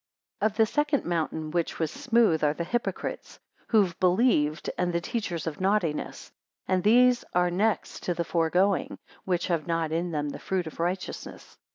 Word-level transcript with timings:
181 0.39 0.49
Of 0.51 0.57
the 0.57 0.73
second 0.73 1.05
mountain 1.07 1.51
which 1.51 1.77
was 1.77 1.91
smooth, 1.91 2.43
are 2.43 2.55
the 2.55 2.63
hypocrites, 2.63 3.37
who 3.67 3.83
have 3.83 3.99
believed, 3.99 4.71
and 4.75 4.91
the 4.91 4.99
teachers 4.99 5.45
of 5.45 5.61
naughtiness: 5.61 6.31
and 6.67 6.83
these 6.83 7.23
are 7.35 7.51
next 7.51 8.01
to 8.05 8.15
the 8.15 8.23
foregoing, 8.25 8.97
which 9.25 9.45
have 9.45 9.67
not 9.67 9.91
in 9.91 10.09
them 10.09 10.29
the 10.29 10.39
fruit 10.39 10.65
of 10.65 10.79
righteousness. 10.79 11.55